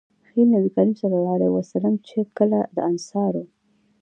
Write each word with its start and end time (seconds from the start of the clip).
نبي 0.51 0.69
کريم 0.75 0.93
صلی 0.99 1.15
الله 1.19 1.33
عليه 1.37 1.51
وسلم 1.57 1.93
چې 2.07 2.19
کله 2.37 2.59
د 2.75 2.77
انصارو 2.89 3.43